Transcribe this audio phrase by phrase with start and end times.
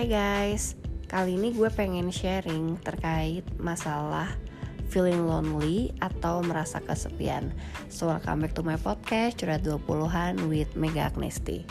[0.00, 0.80] Hai guys,
[1.12, 4.32] kali ini gue pengen sharing terkait masalah
[4.88, 7.52] feeling lonely atau merasa kesepian.
[7.92, 11.68] So welcome back to my podcast Curhat 20-an with Mega Agnesti.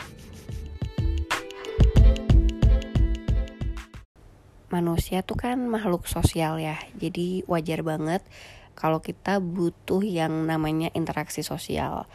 [4.70, 8.22] Manusia tuh kan makhluk sosial ya, jadi wajar banget
[8.78, 12.06] kalau kita butuh yang namanya interaksi sosial.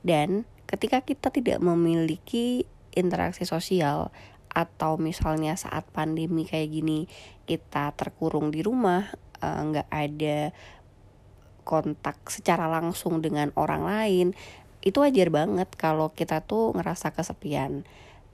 [0.00, 2.64] Dan ketika kita tidak memiliki
[2.96, 4.08] interaksi sosial,
[4.58, 7.06] atau misalnya saat pandemi kayak gini
[7.46, 9.06] kita terkurung di rumah
[9.38, 10.38] eh, nggak uh, ada
[11.62, 14.26] kontak secara langsung dengan orang lain
[14.82, 17.86] itu wajar banget kalau kita tuh ngerasa kesepian.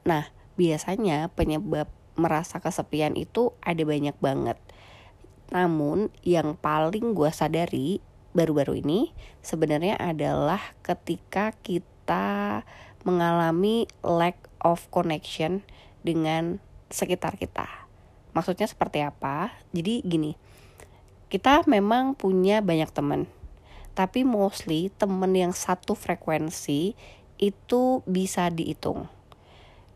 [0.09, 4.57] Nah biasanya penyebab merasa kesepian itu ada banyak banget.
[5.51, 7.99] Namun yang paling gue sadari
[8.33, 9.11] baru-baru ini
[9.43, 12.63] sebenarnya adalah ketika kita
[13.03, 15.63] mengalami lack of connection
[16.05, 16.61] dengan
[16.93, 17.67] sekitar kita.
[18.37, 19.57] Maksudnya seperti apa?
[19.73, 20.37] Jadi gini,
[21.33, 23.27] kita memang punya banyak teman,
[23.97, 26.93] tapi mostly temen yang satu frekuensi
[27.41, 29.09] itu bisa dihitung.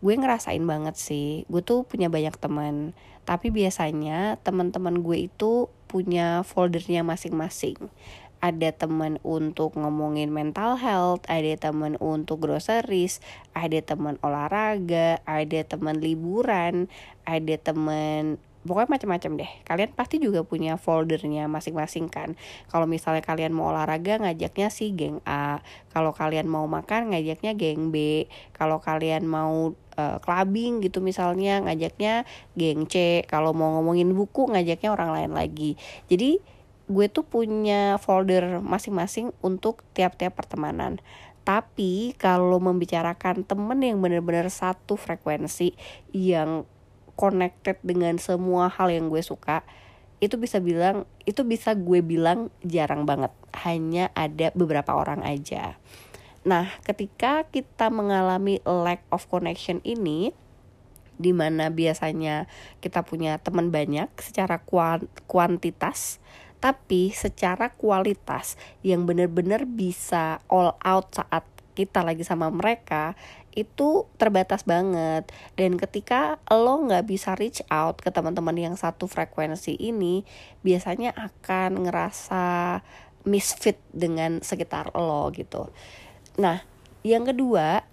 [0.01, 2.97] Gue ngerasain banget sih, gue tuh punya banyak teman,
[3.29, 7.77] tapi biasanya teman-teman gue itu punya foldernya masing-masing
[8.39, 13.19] ada teman untuk ngomongin mental health, ada teman untuk groceries,
[13.55, 16.87] ada teman olahraga, ada teman liburan,
[17.27, 19.51] ada teman pokoknya macam-macam deh.
[19.65, 22.37] Kalian pasti juga punya foldernya masing-masing kan.
[22.69, 27.89] Kalau misalnya kalian mau olahraga ngajaknya sih geng A, kalau kalian mau makan ngajaknya geng
[27.89, 34.53] B, kalau kalian mau uh, clubbing gitu misalnya ngajaknya geng C, kalau mau ngomongin buku
[34.53, 35.81] ngajaknya orang lain lagi.
[36.13, 36.58] Jadi
[36.89, 40.99] gue tuh punya folder masing-masing untuk tiap-tiap pertemanan.
[41.45, 45.73] Tapi kalau membicarakan temen yang bener-bener satu frekuensi
[46.13, 46.65] yang
[47.17, 49.65] connected dengan semua hal yang gue suka,
[50.19, 53.33] itu bisa bilang itu bisa gue bilang jarang banget.
[53.65, 55.77] Hanya ada beberapa orang aja.
[56.49, 60.33] Nah, ketika kita mengalami lack of connection ini,
[61.19, 62.47] di mana biasanya
[62.79, 64.63] kita punya teman banyak secara
[65.27, 66.23] kuantitas,
[66.59, 71.47] tapi secara kualitas yang benar-benar bisa all out saat
[71.79, 73.15] kita lagi sama mereka
[73.55, 75.31] itu terbatas banget.
[75.55, 80.23] Dan ketika lo nggak bisa reach out ke teman-teman yang satu frekuensi ini
[80.63, 82.45] biasanya akan ngerasa
[83.27, 85.71] misfit dengan sekitar lo gitu.
[86.39, 86.63] Nah
[87.07, 87.87] yang kedua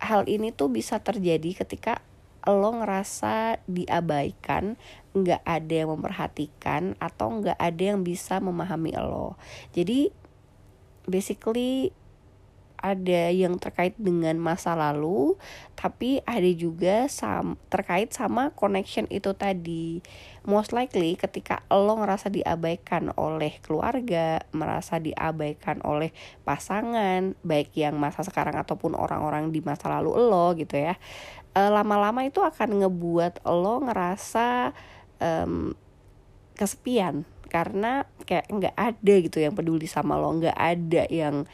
[0.00, 2.02] hal ini tuh bisa terjadi ketika
[2.48, 9.34] lo ngerasa diabaikan, nggak ada yang memperhatikan atau nggak ada yang bisa memahami lo.
[9.74, 10.10] Jadi
[11.10, 11.90] basically
[12.80, 15.36] ada yang terkait dengan masa lalu,
[15.76, 20.00] tapi ada juga sam terkait sama connection itu tadi.
[20.48, 26.16] Most likely ketika lo ngerasa diabaikan oleh keluarga, merasa diabaikan oleh
[26.48, 30.96] pasangan, baik yang masa sekarang ataupun orang-orang di masa lalu lo gitu ya
[31.54, 34.72] uh, lama-lama itu akan ngebuat lo ngerasa
[35.20, 35.76] um,
[36.58, 37.24] kesepian.
[37.50, 41.46] Karena kayak nggak ada gitu yang peduli sama lo nggak ada yang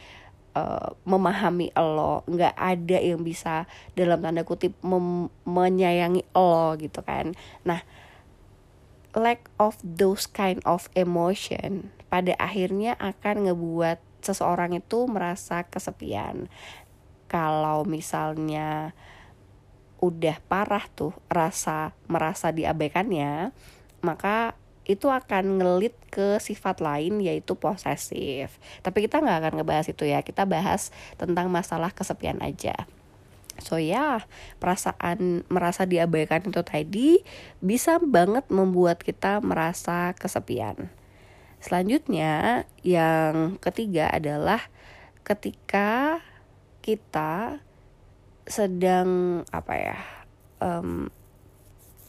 [0.57, 3.65] uh, memahami lo nggak ada yang bisa
[3.97, 4.77] dalam tanda kutip
[5.45, 7.33] menyayangi lo gitu kan.
[7.65, 7.81] Nah
[9.17, 16.53] lack of those kind of emotion pada akhirnya akan ngebuat seseorang itu merasa kesepian.
[17.27, 18.93] Kalau misalnya
[20.07, 23.51] udah parah tuh rasa merasa diabaikannya
[24.05, 24.55] maka
[24.87, 30.23] itu akan ngelit ke sifat lain yaitu posesif tapi kita nggak akan ngebahas itu ya
[30.23, 32.87] kita bahas tentang masalah kesepian aja
[33.57, 34.17] So ya, yeah,
[34.61, 37.25] perasaan merasa diabaikan itu tadi
[37.65, 40.93] bisa banget membuat kita merasa kesepian.
[41.65, 44.69] Selanjutnya, yang ketiga adalah
[45.25, 46.21] ketika
[46.85, 47.65] kita
[48.47, 49.99] sedang apa ya
[50.63, 51.11] um,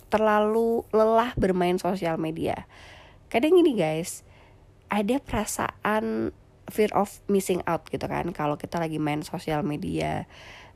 [0.08, 2.70] terlalu lelah bermain sosial media.
[3.28, 4.24] Kadang gini guys
[4.88, 6.32] ada perasaan
[6.68, 10.30] fear of missing out gitu kan kalau kita lagi main sosial media.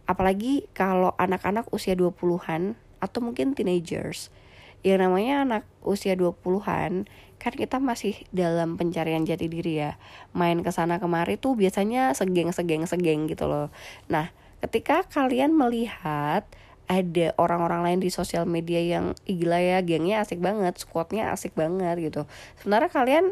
[0.10, 4.34] Apalagi kalau anak-anak usia 20-an atau mungkin teenagers.
[4.82, 7.06] Yang namanya anak usia 20-an
[7.42, 9.96] kan kita masih dalam pencarian jati diri ya.
[10.36, 13.70] Main ke sana kemari tuh biasanya segeng segeng segeng gitu loh.
[14.10, 16.46] Nah ketika kalian melihat
[16.92, 22.12] ada orang-orang lain di sosial media yang gila ya gengnya asik banget squadnya asik banget
[22.12, 22.28] gitu.
[22.60, 23.26] Sebenarnya kalian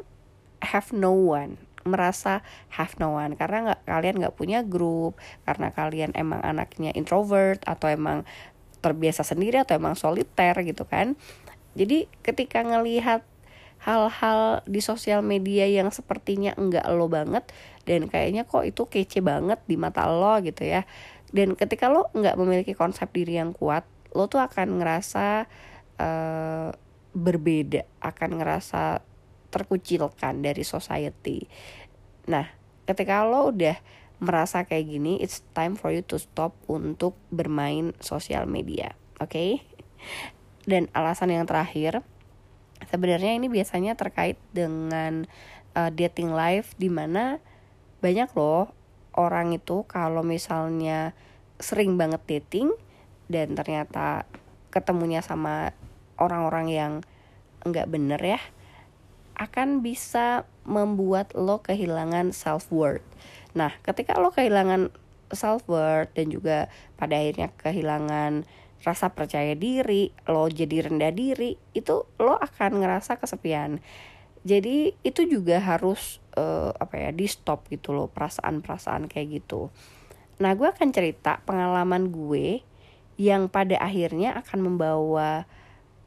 [0.64, 3.36] have no one merasa have no one.
[3.36, 8.24] Karena nggak kalian nggak punya grup karena kalian emang anaknya introvert atau emang
[8.80, 11.20] terbiasa sendiri atau emang soliter gitu kan.
[11.76, 13.28] Jadi ketika ngelihat
[13.80, 17.48] hal-hal di sosial media yang sepertinya enggak lo banget
[17.88, 20.84] dan kayaknya kok itu kece banget di mata lo gitu ya
[21.36, 25.46] dan ketika lo nggak memiliki konsep diri yang kuat lo tuh akan ngerasa
[26.02, 26.70] uh,
[27.14, 29.02] berbeda akan ngerasa
[29.50, 31.46] terkucilkan dari society
[32.30, 32.46] nah
[32.86, 33.78] ketika lo udah
[34.20, 39.52] merasa kayak gini it's time for you to stop untuk bermain sosial media oke okay?
[40.70, 42.04] dan alasan yang terakhir
[42.88, 45.28] sebenarnya ini biasanya terkait dengan
[45.76, 47.42] uh, dating life di mana
[48.00, 48.72] banyak loh
[49.15, 51.13] orang itu kalau misalnya
[51.59, 52.71] sering banget dating
[53.27, 54.25] dan ternyata
[54.69, 55.73] ketemunya sama
[56.17, 56.94] orang-orang yang
[57.65, 58.41] enggak bener ya
[59.39, 63.06] akan bisa membuat lo kehilangan self worth.
[63.56, 64.91] Nah, ketika lo kehilangan
[65.31, 66.67] self worth dan juga
[67.00, 68.44] pada akhirnya kehilangan
[68.83, 73.79] rasa percaya diri, lo jadi rendah diri, itu lo akan ngerasa kesepian.
[74.44, 79.72] Jadi itu juga harus uh, apa ya di stop gitu loh perasaan-perasaan kayak gitu.
[80.40, 82.62] Nah gue akan cerita pengalaman gue
[83.20, 85.44] yang pada akhirnya akan membawa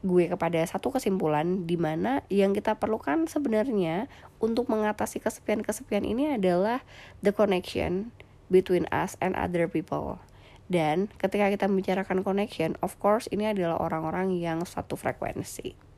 [0.03, 4.11] gue kepada satu kesimpulan di mana yang kita perlukan sebenarnya
[4.43, 6.83] untuk mengatasi kesepian-kesepian ini adalah
[7.23, 8.11] the connection
[8.51, 10.19] between us and other people.
[10.67, 15.92] Dan ketika kita membicarakan connection, of course ini adalah orang-orang yang satu frekuensi.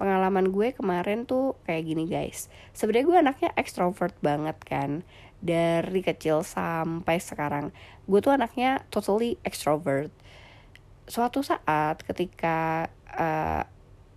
[0.00, 2.48] Pengalaman gue kemarin tuh kayak gini guys.
[2.72, 5.04] Sebenarnya gue anaknya extrovert banget kan.
[5.44, 7.68] Dari kecil sampai sekarang.
[8.08, 10.08] Gue tuh anaknya totally extrovert.
[11.04, 13.68] Suatu saat ketika uh,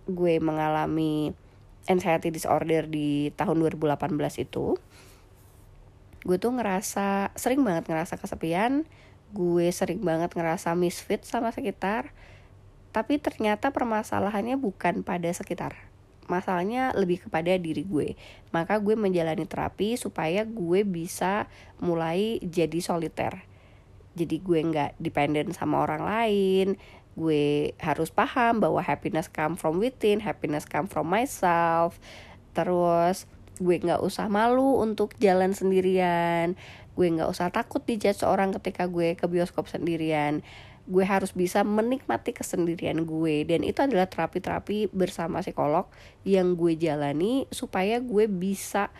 [0.08, 1.36] gue mengalami
[1.84, 4.80] anxiety disorder di tahun 2018 itu,
[6.24, 8.88] gue tuh ngerasa sering banget ngerasa kesepian
[9.34, 12.14] gue sering banget ngerasa misfit sama sekitar
[12.94, 15.74] tapi ternyata permasalahannya bukan pada sekitar.
[16.30, 18.14] Masalahnya lebih kepada diri gue.
[18.54, 21.50] Maka gue menjalani terapi supaya gue bisa
[21.82, 23.42] mulai jadi soliter.
[24.14, 26.68] Jadi gue nggak dependen sama orang lain.
[27.18, 31.98] Gue harus paham bahwa happiness come from within happiness come from myself.
[32.54, 33.26] Terus
[33.58, 36.54] gue nggak usah malu untuk jalan sendirian.
[36.94, 40.46] Gue nggak usah takut dijudge seorang ketika gue ke bioskop sendirian
[40.84, 43.44] gue harus bisa menikmati kesendirian gue.
[43.48, 45.88] Dan itu adalah terapi-terapi bersama psikolog
[46.28, 48.92] yang gue jalani supaya gue bisa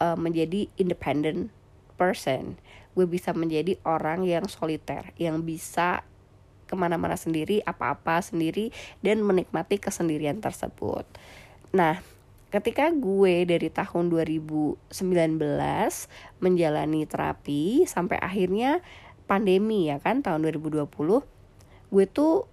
[0.00, 1.52] uh, menjadi independent
[2.00, 2.56] person.
[2.96, 6.02] Gue bisa menjadi orang yang soliter yang bisa
[6.64, 8.70] ke mana-mana sendiri apa-apa sendiri
[9.02, 11.02] dan menikmati kesendirian tersebut.
[11.74, 11.98] Nah
[12.50, 14.90] ketika gue dari tahun 2019
[16.42, 18.82] menjalani terapi sampai akhirnya
[19.30, 20.90] pandemi ya kan tahun 2020
[21.90, 22.50] gue tuh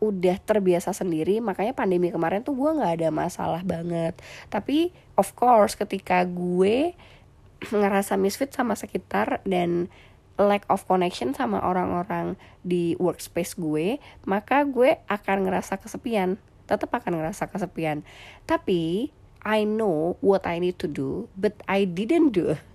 [0.00, 1.38] udah terbiasa sendiri.
[1.44, 4.16] Makanya pandemi kemarin tuh gue nggak ada masalah banget.
[4.48, 6.96] Tapi of course ketika gue
[7.76, 9.92] ngerasa misfit sama sekitar dan
[10.40, 16.40] lack of connection sama orang-orang di workspace gue maka gue akan ngerasa kesepian.
[16.64, 18.02] Tetap akan ngerasa kesepian.
[18.48, 19.12] Tapi
[19.44, 22.56] I know what I need to do but I didn't do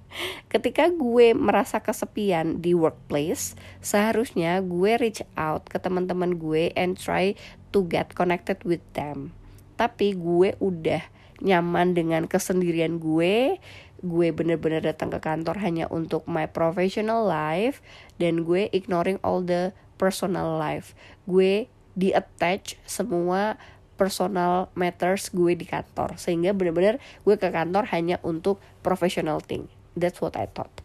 [0.47, 3.53] ketika gue merasa kesepian di workplace
[3.83, 7.35] seharusnya gue reach out ke teman-teman gue and try
[7.75, 9.35] to get connected with them.
[9.75, 11.03] Tapi gue udah
[11.43, 13.59] nyaman dengan kesendirian gue
[14.05, 17.81] gue bener-bener datang ke kantor hanya untuk my professional life
[18.21, 20.93] dan gue ignoring all the personal life.
[21.25, 23.55] Gue di attach semua
[23.95, 30.21] personal matters gue di kantor sehingga bener-bener gue ke kantor hanya untuk professional thing that's
[30.21, 30.83] what I thought.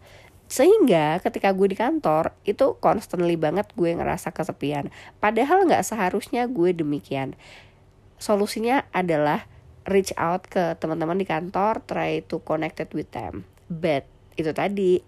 [0.50, 4.90] Sehingga ketika gue di kantor itu constantly banget gue ngerasa kesepian.
[5.23, 7.38] Padahal nggak seharusnya gue demikian.
[8.19, 9.47] Solusinya adalah
[9.87, 13.47] reach out ke teman-teman di kantor try to connected with them.
[13.71, 15.07] But itu tadi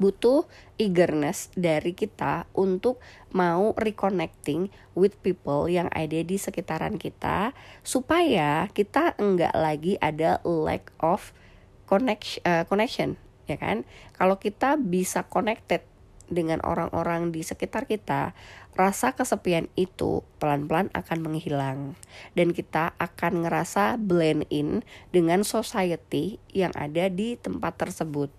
[0.00, 0.48] butuh
[0.80, 3.00] eagerness dari kita untuk
[3.36, 7.52] mau reconnecting with people yang ada di sekitaran kita
[7.84, 11.36] supaya kita enggak lagi ada lack of
[11.90, 13.18] connection, uh, connection
[13.50, 13.82] ya kan
[14.14, 15.82] kalau kita bisa connected
[16.30, 18.32] dengan orang-orang di sekitar kita,
[18.78, 21.98] rasa kesepian itu pelan-pelan akan menghilang
[22.38, 28.30] dan kita akan ngerasa blend in dengan society yang ada di tempat tersebut.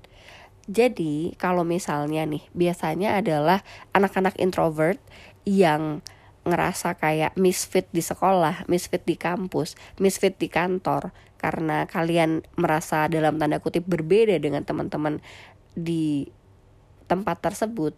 [0.71, 3.59] Jadi kalau misalnya nih biasanya adalah
[3.91, 4.97] anak-anak introvert
[5.43, 5.99] yang
[6.41, 13.37] ngerasa kayak misfit di sekolah, misfit di kampus, misfit di kantor karena kalian merasa dalam
[13.37, 15.21] tanda kutip berbeda dengan teman-teman
[15.77, 16.29] di
[17.05, 17.93] tempat tersebut.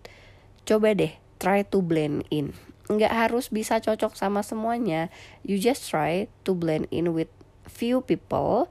[0.64, 2.56] Coba deh try to blend in
[2.92, 5.08] nggak harus bisa cocok sama semuanya
[5.48, 7.32] you just try to blend in with
[7.64, 8.68] few people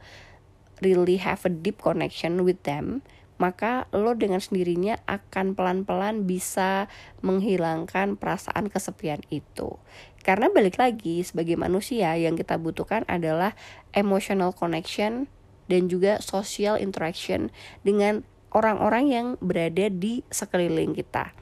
[0.84, 3.00] really have a deep connection with them
[3.42, 6.86] maka lo dengan sendirinya akan pelan-pelan bisa
[7.26, 9.82] menghilangkan perasaan kesepian itu.
[10.22, 13.58] Karena balik lagi sebagai manusia yang kita butuhkan adalah
[13.90, 15.26] emotional connection
[15.66, 17.50] dan juga social interaction
[17.82, 18.22] dengan
[18.54, 21.34] orang-orang yang berada di sekeliling kita.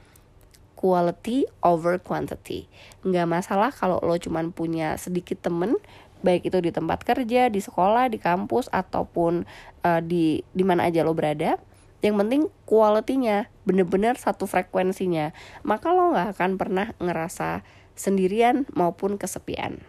[0.73, 2.65] Quality over quantity.
[3.05, 5.77] Nggak masalah kalau lo cuman punya sedikit temen,
[6.25, 9.45] baik itu di tempat kerja, di sekolah, di kampus, ataupun
[9.85, 11.61] uh, di di mana aja lo berada
[12.01, 15.37] yang penting kualitinya bener-bener satu frekuensinya.
[15.61, 17.61] Maka lo nggak akan pernah ngerasa
[17.93, 19.85] sendirian maupun kesepian.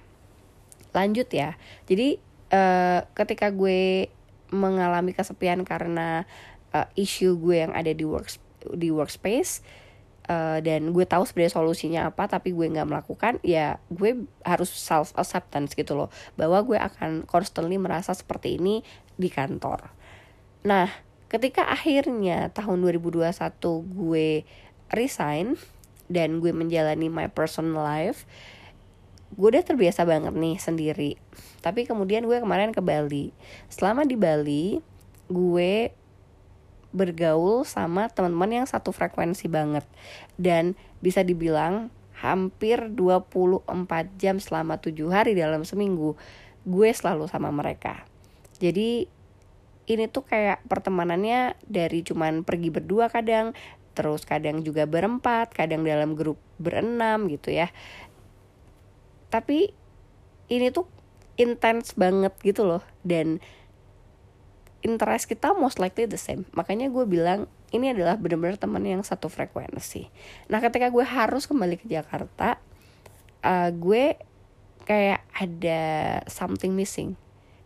[0.93, 1.57] Lanjut ya.
[1.89, 2.21] Jadi
[2.53, 4.13] uh, ketika gue
[4.53, 6.29] mengalami kesepian karena
[6.77, 8.29] uh, isu gue yang ada di work
[8.77, 9.65] di workspace
[10.29, 15.17] uh, dan gue tahu sebenarnya solusinya apa tapi gue nggak melakukan ya gue harus self
[15.17, 16.13] acceptance gitu loh.
[16.37, 18.85] Bahwa gue akan constantly merasa seperti ini
[19.17, 19.89] di kantor.
[20.69, 23.33] Nah ketika akhirnya tahun 2021
[23.89, 24.45] gue
[24.93, 25.57] resign
[26.13, 28.29] dan gue menjalani my personal life
[29.33, 31.11] gue udah terbiasa banget nih sendiri.
[31.65, 33.33] Tapi kemudian gue kemarin ke Bali.
[33.73, 34.77] Selama di Bali
[35.33, 35.89] gue
[36.93, 39.89] bergaul sama teman-teman yang satu frekuensi banget.
[40.37, 41.89] Dan bisa dibilang
[42.21, 43.65] hampir 24
[44.21, 46.15] jam selama tujuh hari dalam seminggu
[46.63, 48.07] gue selalu sama mereka.
[48.63, 49.11] Jadi
[49.91, 53.57] ini tuh kayak pertemanannya dari cuman pergi berdua kadang
[53.93, 57.69] terus kadang juga berempat kadang dalam grup berenam gitu ya.
[59.29, 59.73] Tapi
[60.53, 60.89] ini tuh
[61.41, 63.41] intens banget gitu loh dan
[64.83, 66.49] interest kita most likely the same.
[66.53, 70.09] Makanya gue bilang ini adalah benar-benar teman yang satu frekuensi.
[70.53, 72.61] Nah ketika gue harus kembali ke Jakarta
[73.45, 74.17] uh, gue
[74.83, 75.83] kayak ada
[76.27, 77.15] something missing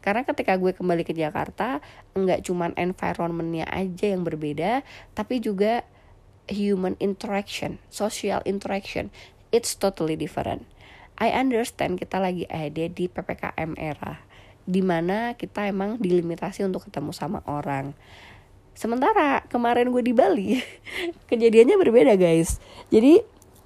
[0.07, 1.83] karena ketika gue kembali ke Jakarta
[2.15, 4.87] nggak cuman environmentnya aja yang berbeda
[5.19, 5.83] tapi juga
[6.47, 9.11] human interaction social interaction.
[9.51, 10.63] It's totally different.
[11.19, 14.23] I understand kita lagi ada di ppkm era
[14.67, 17.91] di mana kita emang dilimitasi untuk ketemu sama orang.
[18.77, 20.61] Sementara kemarin gue di Bali
[21.31, 22.63] kejadiannya berbeda guys.
[22.95, 23.23] Jadi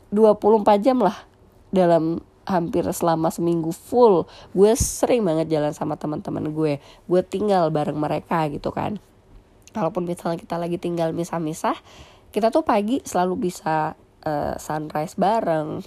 [0.08, 1.28] 24 jam lah
[1.68, 4.26] dalam hampir selama seminggu full.
[4.50, 6.82] Gue sering banget jalan sama teman-teman gue.
[7.06, 8.98] Gue tinggal bareng mereka gitu kan.
[9.70, 11.78] Kalaupun misalnya kita lagi tinggal misah-misah
[12.30, 13.94] kita tuh pagi selalu bisa
[14.26, 15.82] uh, sunrise bareng.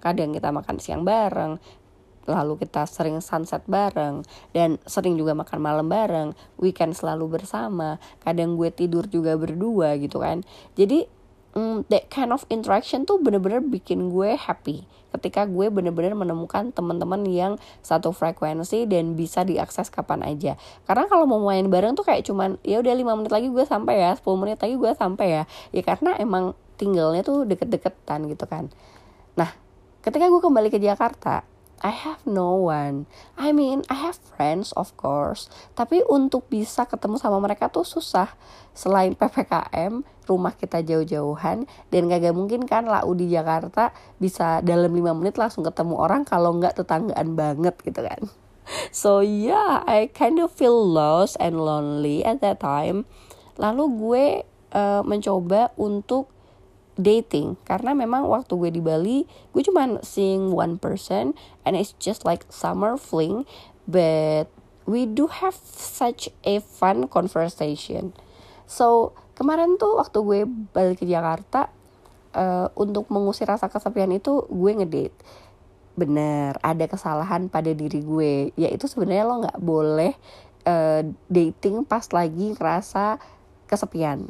[0.00, 1.60] Kadang kita makan siang bareng
[2.26, 6.34] lalu kita sering sunset bareng dan sering juga makan malam bareng.
[6.58, 10.42] Weekend selalu bersama kadang gue tidur juga berdua gitu kan.
[10.74, 11.06] Jadi
[11.56, 14.84] mm, that kind of interaction tuh bener-bener bikin gue happy.
[15.08, 20.60] Ketika gue bener-bener menemukan teman-teman yang satu frekuensi dan bisa diakses kapan aja.
[20.84, 24.04] Karena kalau mau main bareng tuh kayak cuman ya udah lima menit lagi gue sampai
[24.04, 25.42] ya 10 menit lagi gue sampai ya.
[25.72, 28.68] Ya karena emang tinggalnya tuh deket-deketan gitu kan.
[29.40, 29.56] Nah
[30.04, 33.04] ketika gue kembali ke Jakarta I have no one.
[33.36, 38.32] I mean, I have friends of course, tapi untuk bisa ketemu sama mereka tuh susah.
[38.72, 45.18] Selain PPKM, rumah kita jauh-jauhan dan gak, mungkin kan lau di Jakarta bisa dalam 5
[45.22, 48.22] menit langsung ketemu orang kalau nggak tetanggaan banget gitu kan.
[48.90, 53.06] So yeah, I kind of feel lost and lonely at that time.
[53.62, 54.24] Lalu gue
[54.74, 56.34] uh, mencoba untuk
[56.96, 59.18] dating karena memang waktu gue di Bali
[59.52, 63.44] gue cuma seeing one person and it's just like summer fling
[63.84, 64.48] but
[64.88, 68.16] we do have such a fun conversation
[68.64, 70.40] so kemarin tuh waktu gue
[70.72, 71.68] balik ke Jakarta
[72.32, 75.16] uh, untuk mengusir rasa kesepian itu gue ngedate.
[75.96, 78.50] Bener ada kesalahan pada diri gue.
[78.56, 80.12] Yaitu sebenarnya lo nggak boleh
[80.64, 83.20] uh, dating pas lagi ngerasa
[83.68, 84.28] kesepian.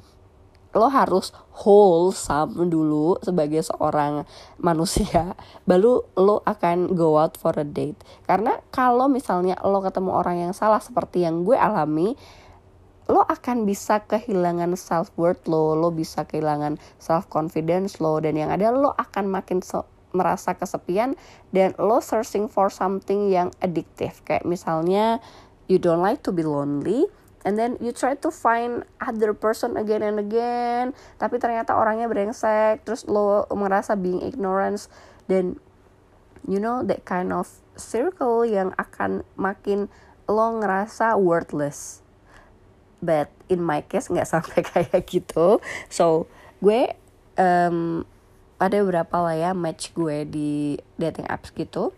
[0.76, 4.28] Lo harus wholesome dulu sebagai seorang
[4.60, 5.32] manusia
[5.70, 7.96] baru lo akan go out for a date.
[8.26, 12.18] Karena kalau misalnya lo ketemu orang yang salah seperti yang gue alami
[13.06, 18.50] lo akan bisa kehilangan self worth lo lo bisa kehilangan self confidence lo dan yang
[18.50, 19.86] ada lo akan makin so
[20.16, 21.12] merasa kesepian
[21.52, 24.16] dan lo searching for something yang addictive.
[24.24, 25.20] Kayak misalnya
[25.68, 27.04] you don't like to be lonely
[27.46, 30.90] and then you try to find other person again and again
[31.22, 34.90] tapi ternyata orangnya brengsek terus lo merasa being ignorance
[35.30, 35.58] dan
[36.50, 37.46] you know that kind of
[37.78, 39.86] circle yang akan makin
[40.26, 42.05] lo ngerasa worthless
[43.06, 45.62] but in my case nggak sampai kayak gitu.
[45.86, 46.26] So
[46.58, 46.90] gue
[47.38, 48.02] um,
[48.58, 51.94] ada beberapa lah ya match gue di dating apps gitu.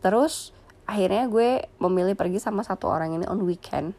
[0.00, 0.56] Terus
[0.88, 3.92] akhirnya gue memilih pergi sama satu orang ini on weekend.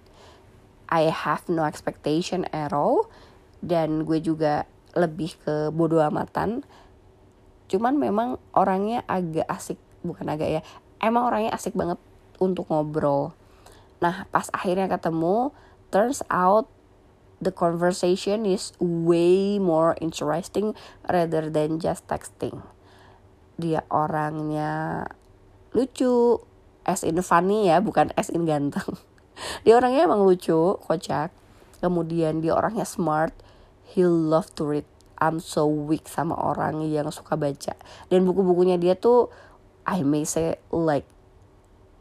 [0.89, 3.05] I have no expectation at all.
[3.61, 6.65] Dan gue juga lebih ke bodoh amatan.
[7.67, 10.61] Cuman memang orangnya agak asik bukan agak ya
[11.03, 11.99] emang orangnya asik banget
[12.39, 13.35] untuk ngobrol.
[13.99, 15.51] Nah pas akhirnya ketemu
[15.91, 16.67] turns out
[17.41, 20.73] the conversation is way more interesting
[21.05, 22.65] rather than just texting.
[23.57, 25.05] Dia orangnya
[25.73, 26.41] lucu
[26.85, 28.97] as in funny ya bukan as in ganteng.
[29.65, 31.29] Dia orangnya emang lucu kocak.
[31.77, 33.37] Kemudian dia orangnya smart.
[33.85, 34.87] He love to read.
[35.21, 37.77] I'm so weak sama orang yang suka baca.
[38.09, 39.29] Dan buku-bukunya dia tuh
[39.85, 41.05] I may say like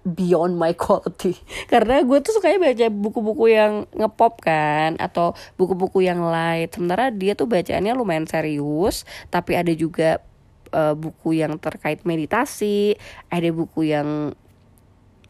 [0.06, 1.34] beyond my quality.
[1.72, 6.70] Karena gue tuh sukanya baca buku-buku yang ngepop kan atau buku-buku yang light.
[6.70, 9.02] Sementara dia tuh bacaannya lumayan serius
[9.34, 10.22] tapi ada juga
[10.70, 12.94] uh, buku yang terkait meditasi
[13.28, 14.32] ada buku yang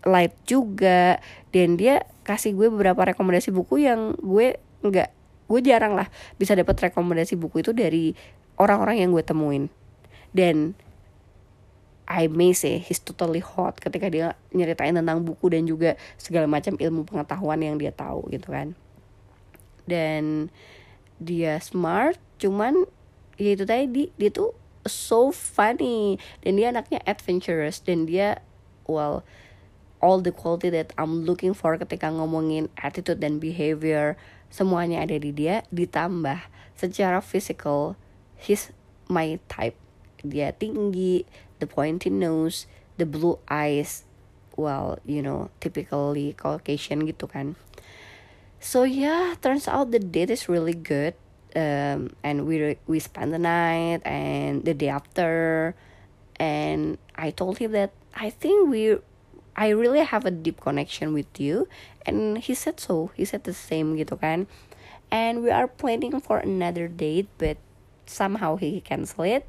[0.07, 1.19] light juga
[1.51, 5.11] dan dia kasih gue beberapa rekomendasi buku yang gue nggak
[5.47, 6.07] gue jarang lah
[6.39, 8.15] bisa dapat rekomendasi buku itu dari
[8.61, 9.65] orang-orang yang gue temuin.
[10.37, 10.77] Dan
[12.07, 16.79] I may say he's totally hot ketika dia nyeritain tentang buku dan juga segala macam
[16.79, 18.79] ilmu pengetahuan yang dia tahu gitu kan.
[19.91, 20.55] Dan
[21.19, 22.87] dia smart cuman
[23.39, 24.55] ya itu tadi dia tuh
[24.87, 26.23] so funny.
[26.47, 27.83] Dan dia anaknya adventurous.
[27.83, 28.39] Dan dia
[28.87, 29.27] well
[29.99, 34.15] all the quality that I'm looking for ketika ngomongin attitude dan behavior
[34.47, 36.39] semuanya ada di dia ditambah
[36.79, 37.99] secara physical
[38.39, 38.71] he's
[39.11, 39.75] my type.
[40.23, 41.27] Dia tinggi
[41.59, 44.05] the pointy nose the blue eyes
[44.57, 47.55] well you know typically Caucasian gitu kan.
[48.59, 51.15] So yeah turns out the date is really good
[51.55, 55.77] um, and we we spent the night and the day after
[56.41, 58.97] and I told him that I think we
[59.57, 61.69] I really have a deep connection with you
[62.05, 64.49] and he said so he said the same gitu kan.
[65.07, 67.57] And we are planning for another date but
[68.05, 69.47] somehow he cancel it.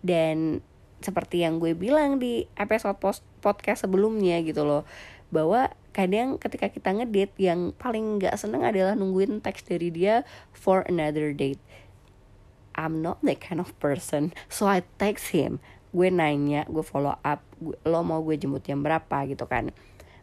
[0.00, 0.64] Dan
[1.00, 4.84] seperti yang gue bilang di episode post podcast sebelumnya gitu loh.
[5.32, 10.22] Bahwa kadang ketika kita ngedate yang paling nggak seneng adalah nungguin teks dari dia
[10.54, 11.60] for another date.
[12.78, 14.32] I'm not that kind of person.
[14.46, 15.58] So I text him.
[15.90, 17.42] Gue nanya gue follow up
[17.82, 19.74] lo mau gue jemput jam berapa gitu kan.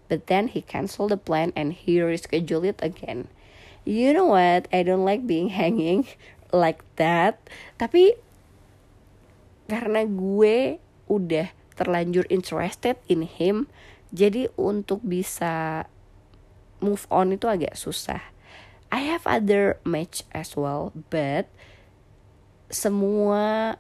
[0.08, 3.28] But then he cancel the plan and he reschedule it again.
[3.84, 4.72] You know what?
[4.72, 6.08] I don't like being hanging
[6.56, 7.44] like that.
[7.76, 8.16] Tapi
[9.68, 13.70] karena gue udah terlanjur interested in him
[14.12, 15.86] jadi untuk bisa
[16.80, 18.22] move on itu agak susah.
[18.88, 21.52] I have other match as well but
[22.72, 23.76] semua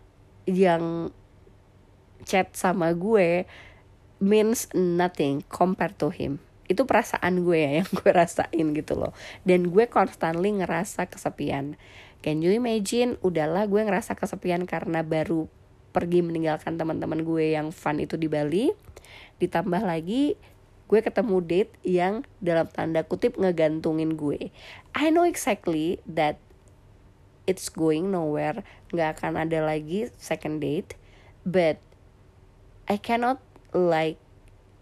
[0.47, 1.12] yang
[2.28, 3.47] chat sama gue
[4.19, 6.43] means nothing compared to him.
[6.67, 9.15] Itu perasaan gue ya yang gue rasain gitu loh.
[9.47, 11.80] Dan gue constantly ngerasa kesepian.
[12.19, 13.15] Can you imagine?
[13.23, 15.47] Udahlah gue ngerasa kesepian karena baru
[15.91, 18.71] pergi meninggalkan teman-teman gue yang fun itu di Bali.
[19.41, 20.36] Ditambah lagi
[20.88, 24.52] gue ketemu date yang dalam tanda kutip ngegantungin gue.
[24.95, 26.39] I know exactly that
[27.47, 28.63] it's going nowhere.
[28.95, 30.95] Nggak akan ada lagi second date.
[31.47, 31.80] But
[32.88, 33.43] I cannot
[33.76, 34.19] like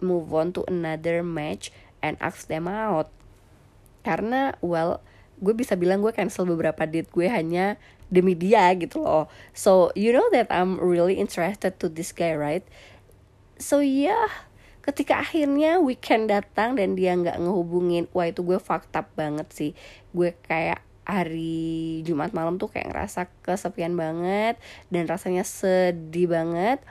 [0.01, 1.73] move on to another match
[2.05, 3.09] and ask them out.
[4.05, 5.01] Karena well
[5.39, 7.75] gue bisa bilang gue cancel beberapa date gue hanya
[8.07, 9.27] demi dia gitu loh.
[9.51, 12.65] So you know that I'm really interested to this guy right?
[13.59, 14.31] So yeah,
[14.83, 19.71] ketika akhirnya weekend datang dan dia nggak ngehubungin wah itu gue fucked up banget sih.
[20.15, 24.57] Gue kayak hari Jumat malam tuh kayak ngerasa kesepian banget
[24.89, 26.81] dan rasanya sedih banget.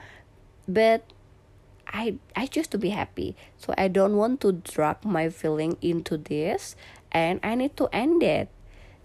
[0.65, 1.05] But
[1.91, 3.39] I I choose to be happy.
[3.61, 6.75] So I don't want to drag my feeling into this
[7.15, 8.51] and I need to end it.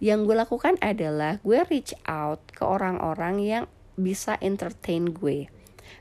[0.01, 3.63] Yang gue lakukan adalah gue reach out ke orang-orang yang
[3.95, 5.47] bisa entertain gue.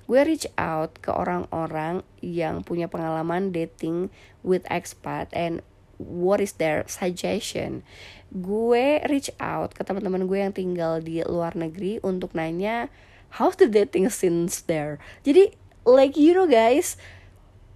[0.08, 4.08] Gue reach out ke orang-orang yang punya pengalaman dating
[4.40, 5.60] with expat and
[6.00, 7.84] what is their suggestion.
[8.32, 12.88] Gue reach out ke teman-teman gue yang tinggal di luar negeri untuk nanya
[13.36, 14.96] how's the dating scene there?
[15.26, 15.52] Jadi
[15.84, 16.96] like you know guys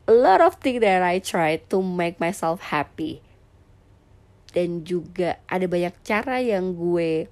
[0.08, 3.20] a lot of things that I try to make myself happy
[4.52, 7.26] dan juga ada banyak cara yang gue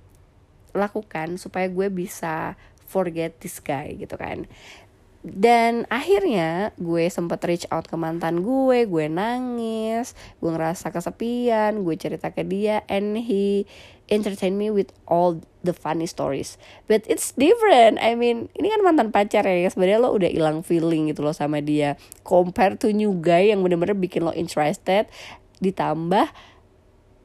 [0.73, 2.57] lakukan supaya gue bisa
[2.89, 4.49] forget this guy gitu kan.
[5.21, 11.93] Dan akhirnya gue sempet reach out ke mantan gue gue nangis gue ngerasa kesepian gue
[12.01, 13.69] cerita ke dia and he
[14.09, 16.57] entertain me with all the funny stories.
[16.89, 18.01] But it's different.
[18.01, 21.61] I mean ini kan mantan pacar ya sebenarnya lo udah hilang feeling gitu lo sama
[21.61, 22.01] dia.
[22.25, 25.05] Compare to new guy yang bener-bener bikin lo interested
[25.61, 26.33] ditambah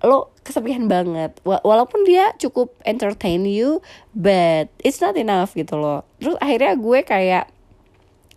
[0.06, 1.41] lo kesepian banget.
[1.44, 3.82] Walaupun dia cukup entertain you
[4.13, 6.06] but it's not enough gitu loh.
[6.22, 7.46] Terus akhirnya gue kayak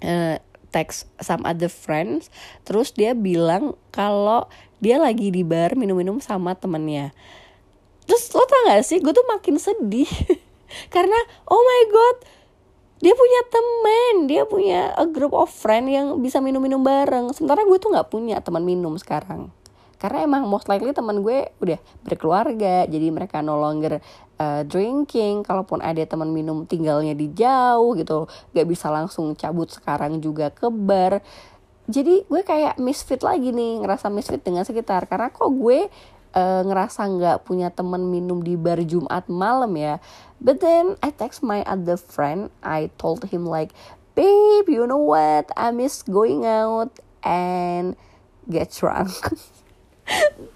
[0.02, 0.40] uh,
[0.72, 2.32] text some other friends
[2.64, 4.48] terus dia bilang kalau
[4.80, 7.12] dia lagi di bar minum-minum sama temennya.
[8.08, 10.08] Terus lo tau gak sih gue tuh makin sedih.
[10.94, 11.16] Karena
[11.48, 12.16] oh my god
[12.98, 17.30] dia punya temen dia punya a group of friend yang bisa minum-minum bareng.
[17.36, 19.52] Sementara gue tuh nggak punya teman minum sekarang
[19.98, 23.98] karena emang most likely teman gue udah berkeluarga jadi mereka no longer
[24.38, 25.42] uh, drinking.
[25.42, 30.70] Kalaupun ada teman minum tinggalnya di jauh gitu gak bisa langsung cabut sekarang juga ke
[30.70, 31.20] bar.
[31.90, 35.10] Jadi gue kayak misfit lagi nih ngerasa misfit dengan sekitar.
[35.10, 35.90] Karena kok gue
[36.38, 39.98] uh, ngerasa nggak punya teman minum di bar Jumat malam ya.
[40.38, 42.54] But then I text my other friend.
[42.62, 43.74] I told him like
[44.14, 45.50] babe you know what?
[45.58, 46.94] I miss going out
[47.26, 47.98] and
[48.46, 49.12] get drunk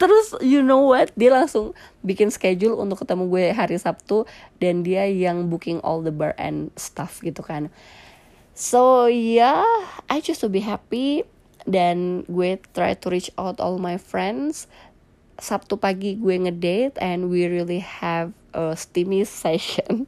[0.00, 1.12] terus you know what?
[1.14, 4.24] Dia langsung bikin schedule untuk ketemu gue hari Sabtu
[4.58, 7.68] dan dia yang booking all the bar and stuff gitu kan.
[8.52, 9.64] So yeah
[10.08, 11.24] I just to be happy
[11.68, 14.66] dan gue try to reach out all my friends.
[15.40, 20.06] Sabtu pagi gue ngedate and we really have a steamy session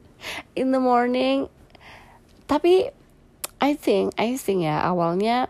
[0.53, 1.49] in the morning.
[2.45, 2.93] Tapi
[3.57, 5.49] I think I think ya awalnya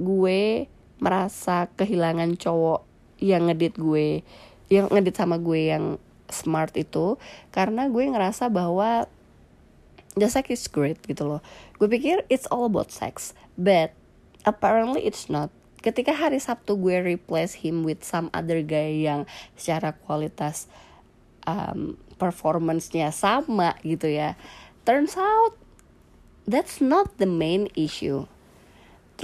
[0.00, 0.66] gue
[0.98, 4.22] merasa kehilangan cowok yang ngedit gue
[4.72, 6.00] yang ngedit sama gue yang
[6.32, 7.20] smart itu
[7.52, 9.06] karena gue ngerasa bahwa
[10.16, 11.42] the sex is great gitu loh.
[11.76, 13.92] Gue pikir it's all about sex but
[14.48, 15.52] apparently it's not.
[15.84, 20.64] Ketika hari Sabtu gue replace him with some other guy yang secara kualitas
[21.44, 24.38] um, performance-nya sama gitu ya
[24.86, 25.56] turns out
[26.48, 28.24] that's not the main issue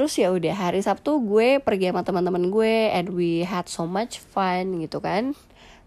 [0.01, 4.17] terus ya udah hari Sabtu gue pergi sama teman-teman gue and we had so much
[4.17, 5.37] fun gitu kan.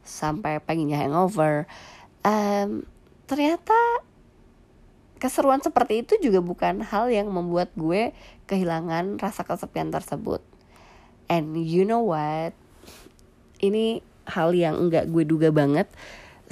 [0.05, 1.65] Sampai paginya hangover.
[2.21, 2.85] Um,
[3.25, 3.73] ternyata
[5.17, 8.13] keseruan seperti itu juga bukan hal yang membuat gue
[8.45, 10.45] kehilangan rasa kesepian tersebut.
[11.25, 12.53] And you know what?
[13.65, 15.89] Ini hal yang enggak gue duga banget.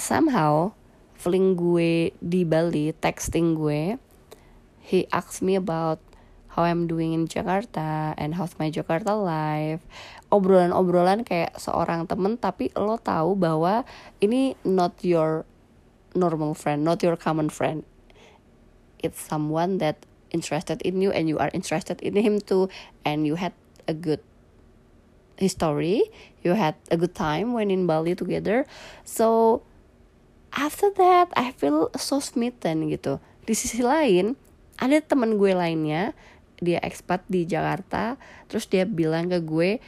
[0.01, 0.73] Somehow
[1.13, 4.01] fling gue di Bali texting gue
[4.81, 6.01] he asked me about
[6.51, 9.79] how I'm doing in Jakarta and how's my Jakarta life.
[10.31, 13.87] Obrolan-obrolan kayak seorang temen tapi lo tahu bahwa
[14.19, 15.47] ini not your
[16.11, 17.87] normal friend not your common friend.
[18.99, 22.67] It's someone that interested in you and you are interested in him too
[23.03, 23.55] and you had
[23.87, 24.23] a good
[25.41, 26.05] history
[26.45, 28.67] you had a good time when in Bali together.
[29.03, 29.61] So
[30.53, 33.23] after that I feel so smitten gitu.
[33.47, 34.35] Di sisi lain
[34.81, 36.17] ada teman gue lainnya
[36.61, 39.81] dia expat di Jakarta terus dia bilang ke gue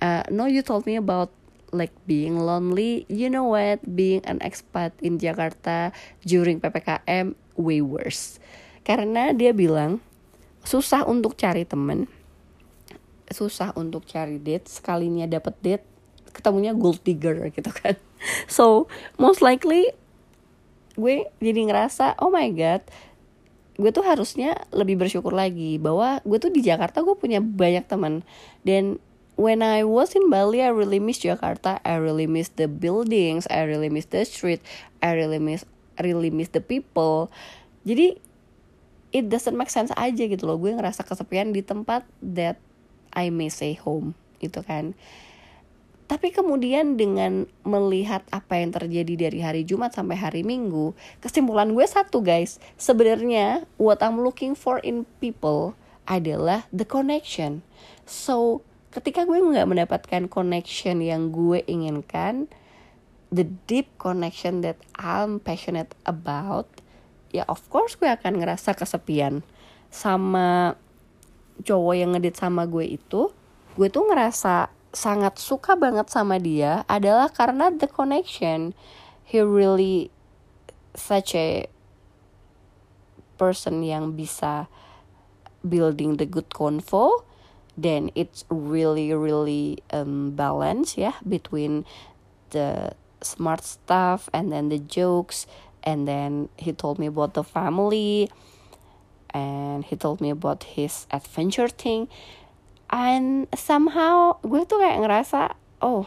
[0.00, 1.30] uh, no you told me about
[1.72, 3.08] like being lonely.
[3.08, 3.80] You know what?
[3.82, 5.90] Being an expat in Jakarta
[6.22, 8.36] during PPKM way worse.
[8.84, 10.04] Karena dia bilang
[10.62, 12.06] susah untuk cari temen
[13.32, 15.86] susah untuk cari date sekalinya dapet date
[16.36, 17.96] ketemunya gold digger gitu kan.
[18.46, 19.90] So most likely
[20.92, 22.84] gue jadi ngerasa oh my god
[23.80, 28.20] gue tuh harusnya lebih bersyukur lagi bahwa gue tuh di Jakarta gue punya banyak teman.
[28.66, 29.00] Dan
[29.40, 31.80] when I was in Bali I really miss Jakarta.
[31.82, 34.60] I really miss the buildings I really miss the street
[35.00, 35.64] I really miss
[35.96, 37.32] really miss the people.
[37.88, 38.20] Jadi
[39.12, 40.60] it doesn't make sense aja gitu loh.
[40.60, 42.60] Gue ngerasa kesepian di tempat that
[43.12, 44.92] I may say home gitu kan
[46.10, 51.86] tapi kemudian dengan melihat apa yang terjadi dari hari Jumat sampai hari Minggu, kesimpulan gue
[51.86, 57.62] satu guys, sebenarnya what I'm looking for in people adalah the connection.
[58.04, 62.50] So, ketika gue nggak mendapatkan connection yang gue inginkan,
[63.32, 66.68] the deep connection that I'm passionate about,
[67.32, 69.40] ya of course gue akan ngerasa kesepian.
[69.88, 70.76] Sama
[71.64, 73.32] cowok yang ngedit sama gue itu,
[73.78, 78.76] gue tuh ngerasa sangat suka banget sama dia adalah karena the connection.
[79.24, 80.12] He really
[80.92, 81.66] such a
[83.40, 84.68] person yang bisa
[85.64, 87.24] building the good convo.
[87.72, 91.88] Then it's really really um, balance ya yeah, between
[92.52, 92.92] the
[93.24, 95.48] smart stuff and then the jokes.
[95.82, 98.30] And then he told me about the family.
[99.32, 102.12] And he told me about his adventure thing
[102.92, 106.06] and somehow gue tuh kayak ngerasa oh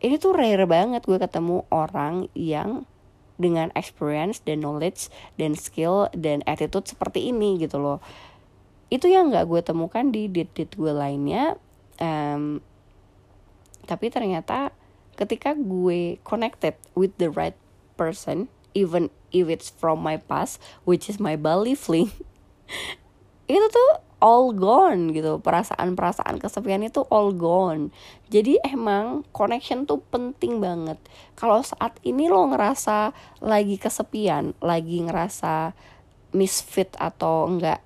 [0.00, 2.88] ini tuh rare banget gue ketemu orang yang
[3.36, 7.98] dengan experience dan knowledge dan skill dan attitude seperti ini gitu loh.
[8.92, 11.58] Itu yang nggak gue temukan di date-date gue lainnya
[12.00, 12.62] um,
[13.84, 14.72] tapi ternyata
[15.14, 17.56] ketika gue connected with the right
[17.94, 22.10] person even if it's from my past which is my Bali fling
[23.52, 25.40] itu tuh all gone gitu.
[25.40, 27.90] Perasaan-perasaan kesepian itu all gone.
[28.30, 31.00] Jadi emang connection tuh penting banget.
[31.34, 35.74] Kalau saat ini lo ngerasa lagi kesepian lagi ngerasa
[36.34, 37.80] misfit atau enggak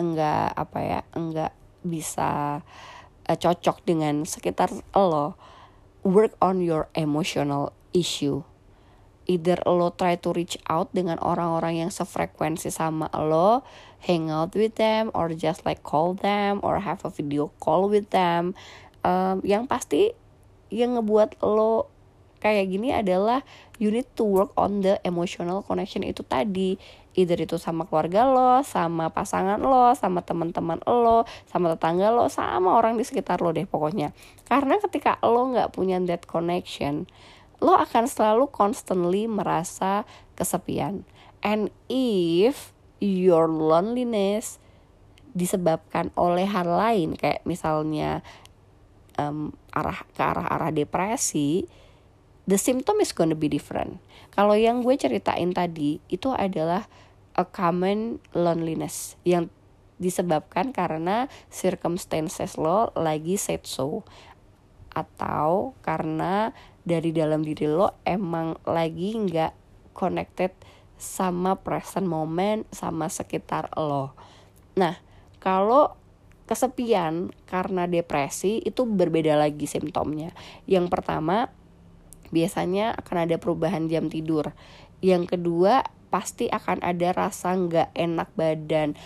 [0.00, 1.52] enggak apa ya enggak
[1.84, 2.60] bisa
[3.28, 5.36] uh, cocok dengan sekitar lo
[6.00, 8.40] work on your emotional issue
[9.30, 13.62] either lo try to reach out dengan orang-orang yang sefrekuensi sama lo
[14.02, 18.10] hang out with them or just like call them or have a video call with
[18.10, 18.58] them
[19.06, 20.10] um, yang pasti
[20.74, 21.86] yang ngebuat lo
[22.40, 23.44] kayak gini adalah
[23.76, 26.80] you need to work on the emotional connection itu tadi.
[27.18, 32.78] Either itu sama keluarga lo sama pasangan lo sama teman-teman lo sama tetangga lo sama
[32.78, 34.16] orang di sekitar lo deh pokoknya.
[34.48, 37.10] Karena ketika lo nggak punya that connection
[37.60, 41.04] lo akan selalu constantly merasa kesepian.
[41.40, 44.60] And if your loneliness
[45.32, 48.20] disebabkan oleh hal lain kayak misalnya
[49.16, 51.70] um, arah ke arah arah depresi
[52.50, 54.02] the symptom is gonna be different.
[54.34, 56.90] Kalau yang gue ceritain tadi itu adalah
[57.38, 59.46] a common loneliness yang
[60.02, 64.02] disebabkan karena circumstances lo lagi set so.
[64.90, 66.50] Atau karena
[66.84, 69.52] dari dalam diri lo emang lagi nggak
[69.92, 70.52] connected
[71.00, 74.12] sama present moment sama sekitar lo.
[74.76, 74.96] Nah,
[75.40, 75.96] kalau
[76.44, 80.34] kesepian karena depresi itu berbeda lagi simptomnya.
[80.66, 81.48] Yang pertama,
[82.34, 84.50] biasanya akan ada perubahan jam tidur.
[84.98, 88.98] Yang kedua, pasti akan ada rasa nggak enak badan,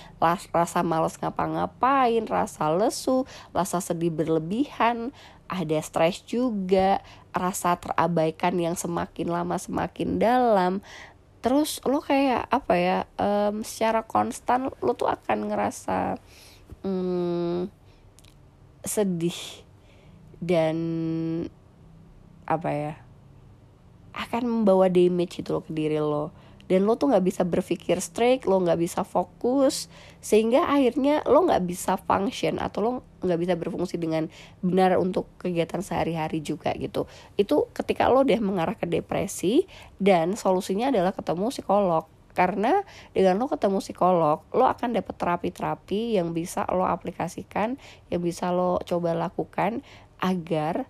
[0.51, 5.13] rasa males ngapa-ngapain, rasa lesu, rasa sedih berlebihan,
[5.49, 7.05] ada stres juga,
[7.35, 10.81] rasa terabaikan yang semakin lama semakin dalam,
[11.45, 16.17] terus lo kayak apa ya um, secara konstan lo tuh akan ngerasa
[16.81, 17.69] um,
[18.81, 19.37] sedih
[20.41, 20.77] dan
[22.49, 22.95] apa ya
[24.17, 26.33] akan membawa damage itu lo ke diri lo
[26.69, 29.93] dan lo tuh nggak bisa berpikir straight lo nggak bisa fokus
[30.25, 32.91] sehingga akhirnya lo nggak bisa function atau lo
[33.25, 34.29] nggak bisa berfungsi dengan
[34.61, 37.09] benar untuk kegiatan sehari-hari juga gitu.
[37.37, 39.69] Itu ketika lo udah mengarah ke depresi
[40.01, 42.05] dan solusinya adalah ketemu psikolog.
[42.35, 42.83] Karena
[43.15, 47.79] dengan lo ketemu psikolog lo akan dapat terapi-terapi yang bisa lo aplikasikan
[48.11, 49.87] yang bisa lo coba lakukan
[50.19, 50.89] agar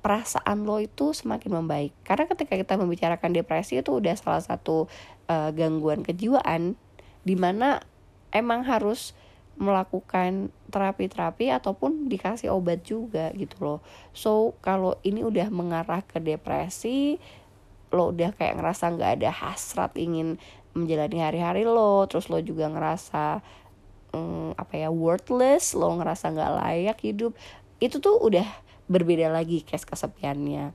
[0.00, 1.92] perasaan lo itu semakin membaik.
[2.02, 4.88] Karena ketika kita membicarakan depresi itu udah salah satu
[5.28, 6.76] uh, gangguan kejiwaan
[7.24, 7.84] di mana
[8.32, 9.12] emang harus
[9.60, 13.78] melakukan terapi-terapi ataupun dikasih obat juga gitu loh.
[14.16, 17.20] So kalau ini udah mengarah ke depresi
[17.90, 20.38] lo udah kayak ngerasa nggak ada hasrat ingin
[20.72, 23.42] menjalani hari-hari lo terus lo juga ngerasa
[24.14, 27.34] um, apa ya worthless lo ngerasa nggak layak hidup
[27.82, 28.46] itu tuh udah
[28.90, 30.74] berbeda lagi case kesepiannya.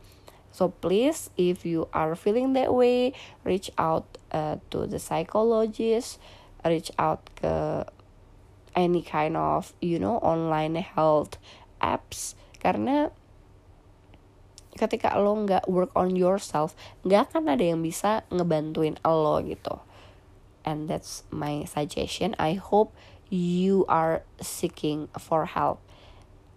[0.56, 3.12] So please if you are feeling that way
[3.44, 6.16] reach out uh, to the psychologist
[6.64, 7.84] reach out ke
[8.72, 11.36] any kind of you know online health
[11.84, 12.40] apps.
[12.64, 13.12] Karena
[14.80, 16.72] ketika lo nggak work on yourself
[17.04, 19.84] nggak akan ada yang bisa ngebantuin lo gitu.
[20.64, 22.32] And that's my suggestion.
[22.40, 22.96] I hope
[23.28, 25.84] you are seeking for help.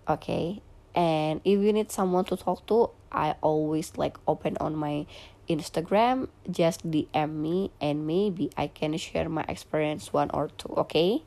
[0.07, 0.63] Okay
[0.99, 5.07] and if you need someone to talk to i always like open on my
[5.49, 6.29] instagram.
[6.45, 11.25] Just dm me and maybe i can share my experience one or two oke okay?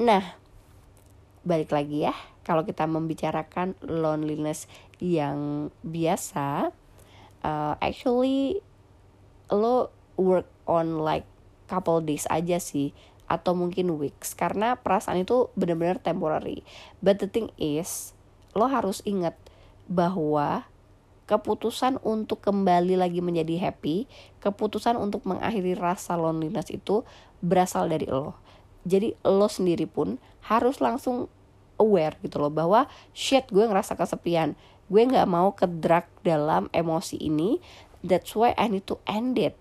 [0.00, 0.38] nah
[1.44, 2.16] balik lagi ya.
[2.44, 4.64] Kalau kita membicarakan loneliness
[4.96, 6.72] yang biasa
[7.44, 8.64] uh, actually
[9.52, 11.28] lo work on like
[11.68, 12.96] couple days aja sih.
[13.28, 14.36] Atau mungkin weeks.
[14.36, 16.64] Karena perasaan itu benar-benar temporary.
[17.04, 18.13] But the thing is
[18.54, 19.34] lo harus ingat
[19.90, 20.64] bahwa
[21.24, 24.06] keputusan untuk kembali lagi menjadi happy,
[24.40, 27.02] keputusan untuk mengakhiri rasa loneliness itu
[27.40, 28.36] berasal dari lo.
[28.84, 31.32] Jadi lo sendiri pun harus langsung
[31.80, 32.86] aware gitu loh bahwa
[33.16, 34.52] shit gue ngerasa kesepian,
[34.92, 37.58] gue nggak mau ke drag dalam emosi ini.
[38.04, 39.56] That's why I need to end it.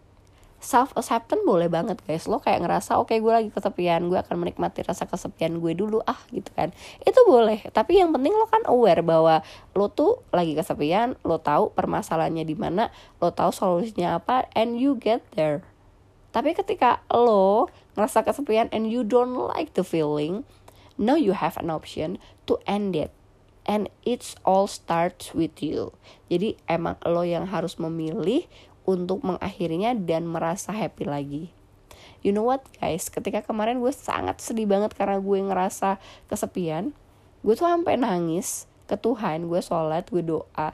[0.63, 2.25] Self acceptance boleh banget guys.
[2.31, 5.99] Lo kayak ngerasa oke okay, gue lagi kesepian gue akan menikmati rasa kesepian gue dulu.
[6.07, 6.71] Ah gitu kan.
[7.03, 7.67] Itu boleh.
[7.75, 9.43] Tapi yang penting lo kan aware bahwa
[9.75, 14.95] lo tuh lagi kesepian lo tahu permasalahannya di mana lo tahu solusinya apa and you
[14.95, 15.67] get there.
[16.31, 17.67] Tapi ketika lo
[17.99, 20.47] ngerasa kesepian and you don't like the feeling
[20.95, 23.11] now you have an option to end it.
[23.63, 25.95] And it's all starts with you.
[26.27, 28.43] Jadi emang lo yang harus memilih
[28.83, 31.43] untuk mengakhirinya dan merasa happy lagi.
[32.23, 35.99] You know what guys, ketika kemarin gue sangat sedih banget karena gue ngerasa
[36.31, 36.95] kesepian,
[37.43, 40.71] gue tuh sampai nangis ke Tuhan, gue sholat, gue doa,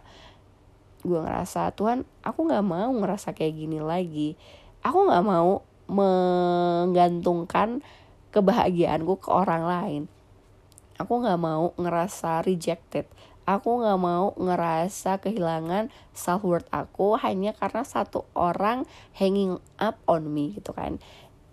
[1.01, 4.37] gue ngerasa Tuhan, aku nggak mau ngerasa kayak gini lagi,
[4.85, 7.81] aku nggak mau menggantungkan
[8.29, 10.03] kebahagiaanku ke orang lain,
[11.01, 13.09] aku nggak mau ngerasa rejected,
[13.49, 18.85] aku nggak mau ngerasa kehilangan self worth aku hanya karena satu orang
[19.17, 21.01] hanging up on me gitu kan.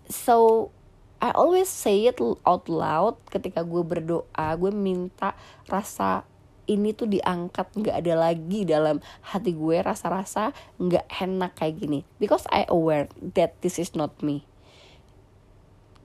[0.05, 0.69] So
[1.17, 5.33] I always say it out loud ketika gue berdoa gue minta
[5.65, 6.21] rasa
[6.69, 12.05] ini tuh diangkat nggak ada lagi dalam hati gue rasa-rasa nggak enak kayak gini.
[12.21, 14.45] Because I aware that this is not me.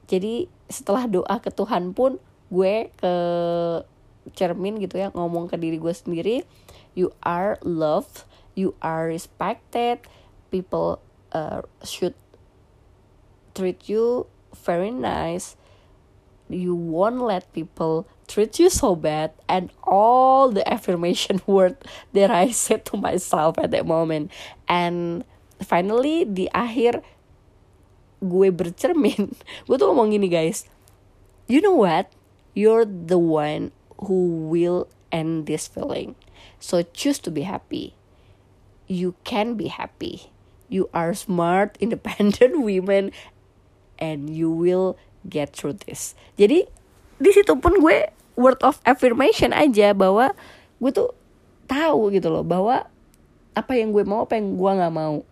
[0.08, 2.16] Jadi setelah doa ke Tuhan pun
[2.48, 3.14] gue ke
[4.38, 6.46] cermin gitu ya ngomong ke diri gue sendiri.
[6.92, 10.00] You are loved you are respected
[10.50, 11.00] people
[11.32, 12.14] uh, should
[13.54, 14.26] treat you
[14.64, 15.56] very nice.
[16.52, 21.76] You won't let people treat you so bad and all the affirmation word
[22.12, 24.30] that I said to myself at that moment.
[24.68, 25.24] And
[25.64, 27.00] finally di akhir
[28.20, 29.34] gue bercermin.
[29.66, 30.68] Gue tuh ngomong gini guys.
[31.50, 32.12] You know what?
[32.54, 33.72] You're the one
[34.06, 36.14] who will end this feeling.
[36.58, 37.94] So choose to be happy.
[38.86, 40.32] You can be happy.
[40.66, 43.12] You are smart, independent women,
[43.98, 46.18] and you will get through this.
[46.34, 46.66] Jadi
[47.22, 50.34] di situ pun gue word of affirmation aja bahwa
[50.82, 51.14] gue tuh
[51.70, 52.90] tahu gitu loh bahwa
[53.52, 55.22] apa yang gue mau apa yang gue nggak mau.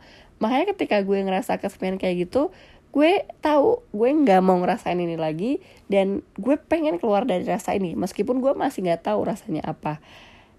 [0.41, 2.49] Makanya ketika gue ngerasa kesepian kayak gitu,
[2.91, 7.95] gue tahu gue nggak mau ngerasain ini lagi dan gue pengen keluar dari rasa ini
[7.95, 10.03] meskipun gue masih nggak tahu rasanya apa.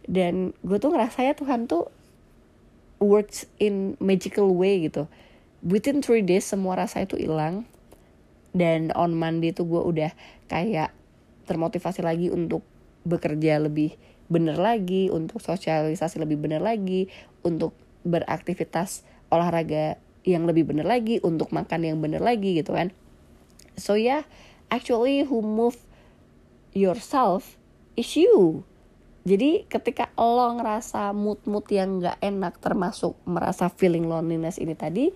[0.08, 1.92] Dan gue tuh ngerasanya Tuhan tuh
[3.04, 5.06] works in magical way gitu.
[5.62, 7.70] Within three days semua rasa itu hilang
[8.52, 10.12] dan on Monday tuh gue udah
[10.52, 10.92] kayak
[11.48, 12.64] termotivasi lagi untuk
[13.08, 13.96] bekerja lebih
[14.32, 17.12] bener lagi untuk sosialisasi lebih bener lagi
[17.44, 17.76] untuk
[18.08, 22.94] beraktivitas olahraga yang lebih bener lagi untuk makan yang bener lagi gitu kan.
[23.78, 24.26] So yeah
[24.72, 25.78] actually who move
[26.72, 27.60] yourself
[28.00, 28.64] is you.
[29.22, 35.14] Jadi ketika lo ngerasa mood-mood yang gak enak termasuk merasa feeling loneliness ini tadi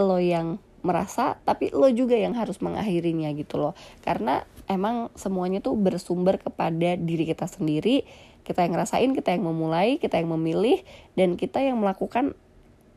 [0.00, 3.76] lo yang merasa tapi lo juga yang harus mengakhirinya gitu loh.
[4.00, 8.04] Karena emang semuanya tuh bersumber kepada diri kita sendiri.
[8.44, 10.80] Kita yang ngerasain kita yang memulai kita yang memilih
[11.16, 12.36] dan kita yang melakukan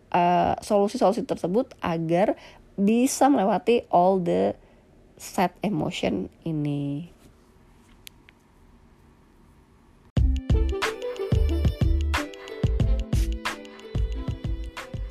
[0.07, 2.39] Eh, solusi-solusi uh, tersebut agar
[2.79, 4.55] bisa melewati all the
[5.19, 7.11] sad emotion ini.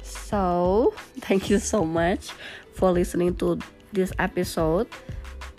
[0.00, 2.32] So, thank you so much
[2.72, 3.60] for listening to
[3.92, 4.88] this episode.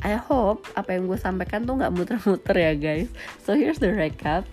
[0.02, 3.10] I hope apa yang gue sampaikan tuh nggak muter-muter ya guys.
[3.46, 4.50] So here's the recap.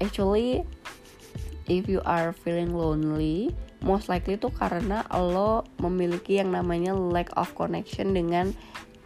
[0.00, 0.64] Actually,
[1.68, 7.50] if you are feeling lonely, most likely tuh karena lo memiliki yang namanya lack of
[7.58, 8.54] connection dengan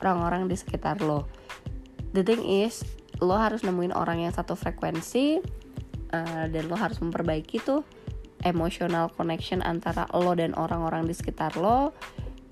[0.00, 1.28] orang-orang di sekitar lo.
[2.12, 2.84] The thing is,
[3.20, 5.40] lo harus nemuin orang yang satu frekuensi
[6.12, 7.84] uh, dan lo harus memperbaiki tuh
[8.44, 11.96] emotional connection antara lo dan orang-orang di sekitar lo.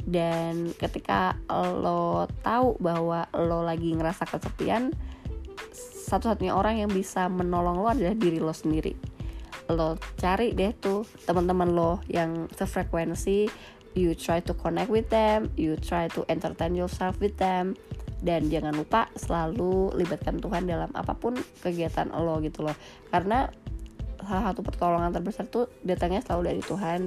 [0.05, 4.93] Dan ketika lo tahu bahwa lo lagi ngerasa kesepian,
[6.05, 9.14] satu-satunya orang yang bisa menolong lo adalah diri lo sendiri
[9.73, 13.49] lo cari deh tuh teman-teman lo yang sefrekuensi
[13.97, 17.73] you try to connect with them you try to entertain yourself with them
[18.25, 22.73] dan jangan lupa selalu libatkan Tuhan dalam apa pun kegiatan lo gitu loh.
[23.13, 23.53] Karena
[24.25, 27.01] salah satu pertolongan terbesar tuh datangnya selalu dari Tuhan.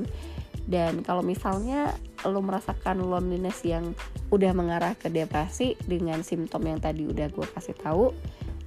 [0.67, 1.97] Dan kalau misalnya
[2.27, 3.97] lo merasakan loneliness yang
[4.29, 8.11] udah mengarah ke depresi dengan simptom yang tadi udah gue kasih tahu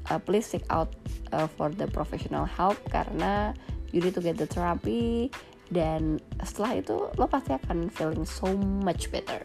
[0.08, 0.88] uh, please seek out
[1.36, 3.52] uh, for the professional help karena
[3.90, 5.30] you need to get the therapy
[5.70, 8.50] dan setelah itu lo pasti akan feeling so
[8.82, 9.42] much better.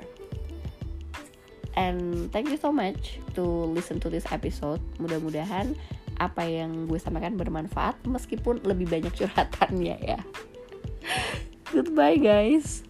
[1.75, 4.79] And thank you so much to listen to this episode.
[4.95, 5.75] Mudah-mudahan
[6.15, 10.19] apa yang gue sampaikan bermanfaat meskipun lebih banyak curhatannya ya.
[11.75, 12.84] Goodbye guys